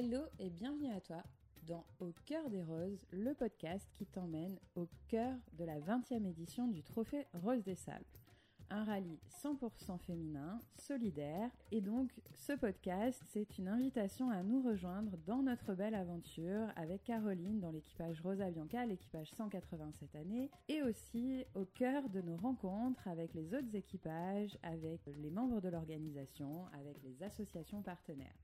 [0.00, 1.24] Hello et bienvenue à toi
[1.66, 6.68] dans Au cœur des roses, le podcast qui t'emmène au cœur de la 20e édition
[6.68, 8.04] du Trophée Rose des Sables.
[8.70, 15.16] Un rallye 100% féminin, solidaire, et donc ce podcast, c'est une invitation à nous rejoindre
[15.26, 20.80] dans notre belle aventure avec Caroline dans l'équipage Rosa Bianca, l'équipage 180 cette année, et
[20.80, 26.66] aussi au cœur de nos rencontres avec les autres équipages, avec les membres de l'organisation,
[26.72, 28.38] avec les associations partenaires.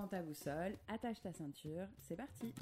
[0.00, 2.54] Prends ta boussole, attache ta ceinture, c'est parti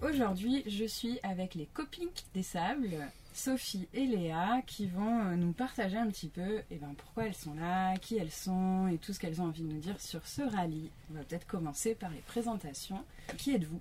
[0.00, 2.96] Aujourd'hui, je suis avec les copines des sables,
[3.32, 7.54] Sophie et Léa, qui vont nous partager un petit peu eh ben, pourquoi elles sont
[7.54, 10.42] là, qui elles sont et tout ce qu'elles ont envie de nous dire sur ce
[10.42, 10.92] rallye.
[11.10, 13.04] On va peut-être commencer par les présentations.
[13.38, 13.80] Qui êtes-vous?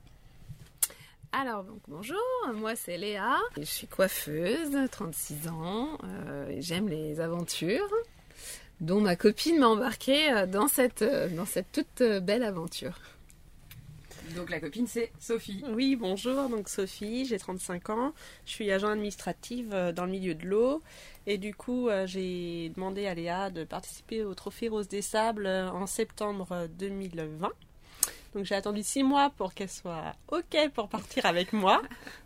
[1.33, 2.17] Alors, donc, bonjour,
[2.55, 7.91] moi c'est Léa, je suis coiffeuse, 36 ans, euh, j'aime les aventures,
[8.81, 12.99] dont ma copine m'a embarquée euh, dans cette, euh, dans cette toute euh, belle aventure.
[14.35, 15.63] Donc la copine c'est Sophie.
[15.69, 18.13] Oui, bonjour, donc Sophie, j'ai 35 ans,
[18.45, 20.81] je suis agent administrative dans le milieu de l'eau
[21.25, 25.85] et du coup j'ai demandé à Léa de participer au Trophée Rose des Sables en
[25.85, 27.49] septembre 2020.
[28.33, 31.81] Donc j'ai attendu six mois pour qu'elle soit OK pour partir avec moi.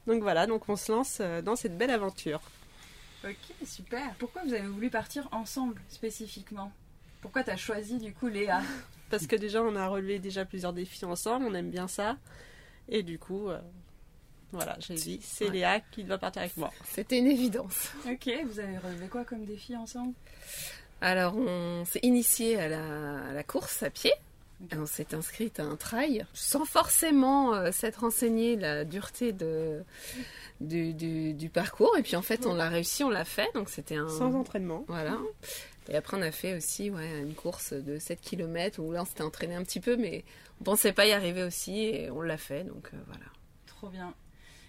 [0.07, 2.41] Donc voilà, donc on se lance dans cette belle aventure.
[3.25, 4.13] Ok, super.
[4.15, 6.71] Pourquoi vous avez voulu partir ensemble spécifiquement?
[7.21, 8.61] Pourquoi tu as choisi du coup Léa?
[9.09, 12.17] Parce que déjà on a relevé déjà plusieurs défis ensemble, on aime bien ça.
[12.87, 13.59] Et du coup, euh,
[14.51, 16.71] voilà, j'ai dit c'est Léa qui doit partir avec moi.
[16.85, 17.91] C'était une évidence.
[18.09, 20.13] Ok, vous avez relevé quoi comme défi ensemble?
[21.01, 22.67] Alors on s'est initié à
[23.33, 24.13] la, course à pied.
[24.75, 29.83] On s'est inscrite à un trail sans forcément euh, s'être renseigné la dureté de,
[30.59, 31.95] du, parcours.
[31.97, 33.49] Et puis en fait, on l'a réussi, on l'a fait.
[33.53, 34.09] Donc c'était un.
[34.09, 34.83] Sans entraînement.
[34.87, 35.17] Voilà.
[35.87, 39.05] Et après, on a fait aussi ouais, une course de 7 km où là, on
[39.05, 40.23] s'était entraîné un petit peu, mais
[40.61, 42.63] on pensait pas y arriver aussi et on l'a fait.
[42.63, 43.25] Donc euh, voilà.
[43.65, 44.13] Trop bien.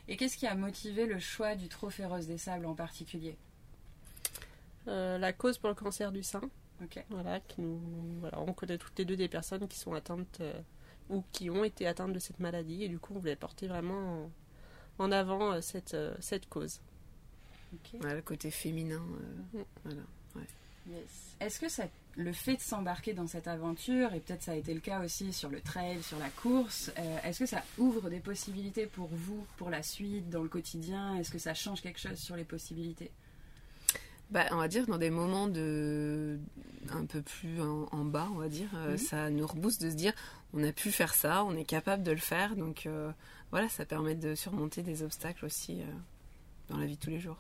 [0.09, 3.37] Et qu'est-ce qui a motivé le choix du Trophée Rose des Sables en particulier?
[4.89, 6.43] Euh, La cause pour le cancer du sein.
[7.11, 7.81] Voilà, qui nous,
[8.21, 10.61] voilà, on connaît toutes les deux des personnes qui sont atteintes euh,
[11.11, 14.31] ou qui ont été atteintes de cette maladie et du coup, on voulait porter vraiment
[15.01, 16.81] en avant euh, cette, euh, cette cause.
[18.15, 19.03] le côté féminin.
[19.57, 20.05] Euh, mm.
[21.41, 21.85] Est-ce que ça,
[22.17, 25.33] le fait de s'embarquer dans cette aventure, et peut-être ça a été le cas aussi
[25.33, 26.91] sur le trail, sur la course,
[27.23, 31.17] est-ce que ça ouvre des possibilités pour vous, pour la suite, dans le quotidien?
[31.17, 33.13] Est-ce que ça change quelque chose sur les possibilités?
[34.31, 36.39] Bah, on va dire dans des moments de
[36.91, 38.97] un peu plus en, bas, on va dire, mhm.
[38.97, 40.13] ça nous rebooste de se dire
[40.53, 42.89] on a pu faire ça, on est capable de le faire, donc
[43.51, 45.85] voilà, ça permet de surmonter des obstacles aussi euh,
[46.69, 47.39] dans la vie de tous les jours.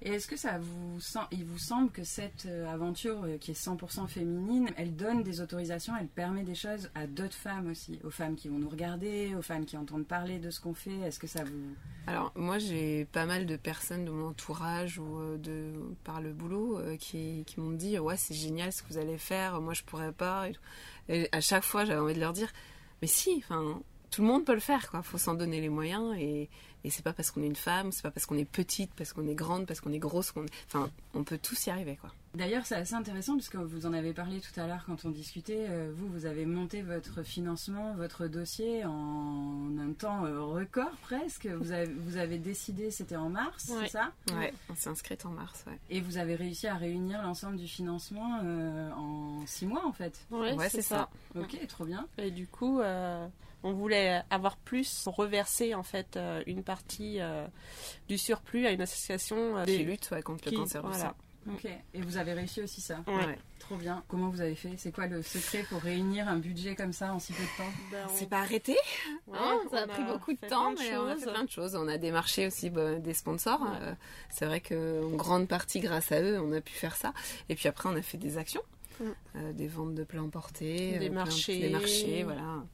[0.00, 1.00] Et est-ce que ça vous
[1.32, 5.40] il vous semble que cette euh, aventure euh, qui est 100% féminine, elle donne des
[5.40, 9.34] autorisations, elle permet des choses à d'autres femmes aussi, aux femmes qui vont nous regarder,
[9.34, 10.98] aux femmes qui entendent parler de ce qu'on fait.
[11.00, 11.74] Est-ce que ça vous
[12.06, 15.72] Alors moi j'ai pas mal de personnes de mon entourage ou de
[16.04, 19.60] par le boulot qui, qui m'ont dit ouais c'est génial ce que vous allez faire,
[19.60, 20.48] moi je pourrais pas.
[20.48, 20.54] Et,
[21.08, 22.52] et à chaque fois j'avais envie de leur dire
[23.02, 25.02] mais si, enfin tout le monde peut le faire, quoi.
[25.02, 26.48] Faut s'en donner les moyens et,
[26.84, 29.12] et c'est pas parce qu'on est une femme, c'est pas parce qu'on est petite, parce
[29.12, 32.12] qu'on est grande, parce qu'on est grosse, qu'on, enfin, on peut tous y arriver, quoi.
[32.34, 35.66] D'ailleurs, c'est assez intéressant puisque vous en avez parlé tout à l'heure quand on discutait.
[35.68, 41.46] Euh, vous, vous avez monté votre financement, votre dossier en un temps euh, record presque.
[41.46, 44.12] Vous avez, vous avez décidé, c'était en mars, c'est ça?
[44.34, 45.78] Ouais, on s'est inscrite en mars, ouais.
[45.90, 50.20] Et vous avez réussi à réunir l'ensemble du financement euh, en six mois en fait?
[50.30, 51.08] Ouais, c'est ça.
[51.34, 52.06] Ok, trop bien.
[52.18, 52.80] Et du coup,
[53.62, 57.18] on voulait avoir plus, reverser en fait une partie
[58.08, 61.14] du surplus à une association qui lutte contre le cancer voilà.
[61.52, 63.38] Ok, et vous avez réussi aussi ça ouais.
[63.58, 64.02] Trop bien.
[64.08, 64.74] Comment vous avez fait?
[64.76, 67.72] C'est quoi le secret pour réunir un budget comme ça en si peu de temps?
[67.90, 68.76] Ben, C'est pas arrêté?
[69.32, 71.76] Hein, ça a, pris beaucoup de temps, mais on a fait plein de choses.
[71.76, 73.60] On a démarché aussi bah, des sponsors.
[73.62, 73.94] Euh,
[74.30, 77.12] c'est vrai qu'en grande partie, grâce à eux, on a pu faire ça.
[77.48, 78.62] Et puis après, on a fait des actions.
[79.36, 82.64] Euh, des ventes de plats emportés, des marchés, des marchés, voilà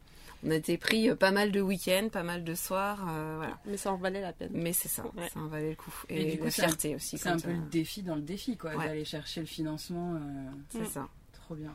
[0.44, 3.58] on a été pris euh, pas mal de week-ends, pas mal de soirs, euh, voilà.
[3.66, 4.50] Mais ça en valait la peine.
[4.52, 5.94] Mais c'est ça, ça en valait le coup.
[6.08, 7.18] Et, du coup, la fierté aussi.
[7.18, 10.14] C'est un peu le défi dans le défi, quoi, d'aller chercher le financement.
[10.14, 10.18] Euh,
[10.68, 11.08] c'est ça.
[11.32, 11.74] Trop bien.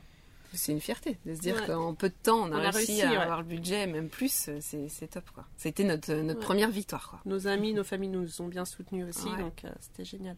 [0.52, 3.42] C'est une fierté de se dire qu'en peu de temps, on a, réussi, à avoir
[3.42, 5.46] le budget, même plus, c'est top, quoi.
[5.58, 7.22] C'était notre, notre première victoire, quoi.
[7.26, 10.38] Nos amis, nos familles nous ont bien soutenus aussi, donc c'était génial.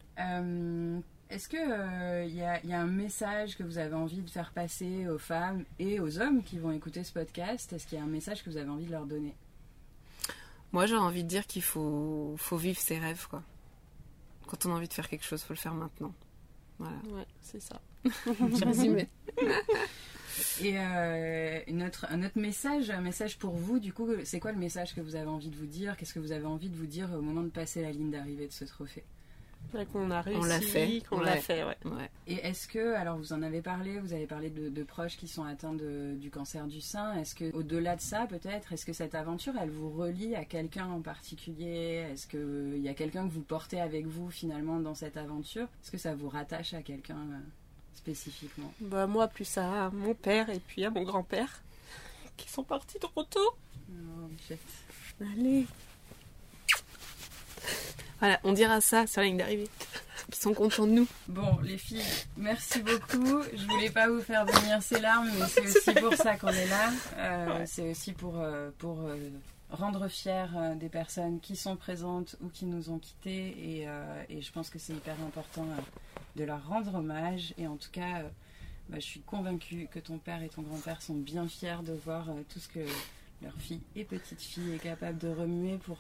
[1.32, 5.18] Est-ce qu'il euh, y, a, un message que vous avez envie de faire passer aux
[5.18, 7.72] femmes et aux hommes qui vont écouter ce podcast?
[7.72, 9.34] Est-ce qu'il y a un message que vous avez envie de leur donner?
[10.74, 13.28] Moi, j'ai envie de dire qu'il faut, faut vivre ses rêves.
[13.30, 13.44] Quoi.
[14.46, 16.14] Quand on a envie de faire quelque chose, il faut le faire maintenant.
[16.80, 16.98] Voilà.
[17.14, 17.80] Ouais, c'est ça.
[18.04, 19.08] J'ai résumé.
[20.62, 24.52] Et euh, une autre- un autre message, un message pour vous, du coup, c'est quoi
[24.52, 25.96] le message que vous avez envie de vous dire?
[25.96, 28.48] Qu'est-ce que vous avez envie de vous dire au moment de passer la ligne d'arrivée
[28.48, 29.06] de ce trophée?
[29.94, 31.02] Qu'on a réussi, On l'a fait.
[31.10, 31.26] qu'on Ouais.
[31.26, 31.78] l'a fait, ouais.
[31.86, 32.10] Ouais.
[32.28, 35.28] Et est-ce que, alors vous en avez parlé, vous avez parlé de, de proches qui
[35.30, 38.92] sont atteints de- du cancer du sein, est-ce que, au-delà de ça peut-être, est-ce que
[38.94, 42.06] cette aventure, elle vous relie à quelqu'un en particulier?
[42.12, 45.68] Est-ce qu'il y a quelqu'un que vous portez avec vous finalement dans cette aventure?
[45.84, 47.40] Est-ce que ça vous rattache à quelqu'un euh,
[47.94, 48.74] spécifiquement?
[48.82, 51.62] Bah, moi, plus à mon père et puis à mon grand-père,
[52.36, 53.40] qui sont partis trop tôt.
[53.90, 54.54] Oh.
[55.22, 55.66] Allez.
[58.22, 59.68] Voilà, on dira ça sur la ligne d'arrivée.
[60.30, 61.08] Ils sont contents de nous.
[61.28, 62.06] Bon, les filles,
[62.38, 63.42] merci beaucoup.
[63.52, 66.68] Je voulais pas vous faire venir ces larmes, mais c'est aussi pour ça qu'on est
[66.68, 66.92] là.
[67.18, 69.16] Euh, C'est aussi pour, euh, pour euh,
[69.72, 70.46] rendre fiers
[70.76, 73.56] des personnes qui sont présentes ou qui nous ont quittés.
[73.58, 73.88] Et,
[74.30, 75.66] et je pense que c'est hyper important
[76.36, 77.56] de leur rendre hommage.
[77.58, 78.22] Et en tout cas,
[78.90, 82.28] bah, je suis convaincue que ton père et ton grand-père sont bien fiers de voir
[82.50, 82.86] tout ce que
[83.42, 85.98] leur fille et petite fille est capable de remuer pour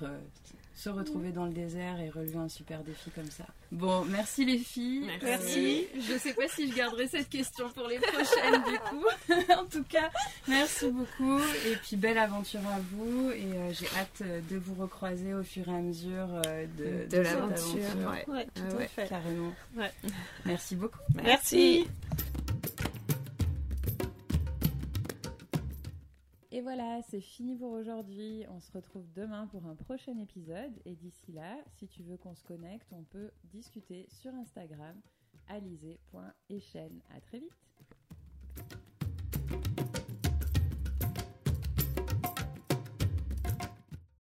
[0.76, 3.44] se retrouver dans le désert et relever un super défi comme ça.
[3.72, 5.08] Bon, merci les filles.
[5.22, 5.88] Merci.
[5.96, 9.06] Euh, je sais pas si je garderai cette question pour les prochaines du coup.
[9.54, 10.10] en tout cas,
[10.48, 14.76] merci beaucoup et puis belle aventure à vous et euh, j'ai hâte euh, de vous
[14.76, 18.10] recroiser au fur et à mesure euh, de, De cette l'aventure, aventure.
[18.10, 18.26] ouais.
[18.36, 18.88] Ouais, tout à ouais.
[18.88, 19.08] fait.
[19.08, 19.54] Carrément.
[19.78, 19.92] Ouais.
[20.46, 21.00] Merci beaucoup.
[21.16, 21.86] Merci.
[26.62, 28.46] Et voilà, c'est fini pour aujourd'hui.
[28.48, 30.80] On se retrouve demain pour un prochain épisode.
[30.86, 34.96] Et d'ici là, si tu veux qu'on se connecte, on peut discuter sur Instagram
[35.48, 37.02] alizé.echaine.
[37.18, 38.80] À très vite.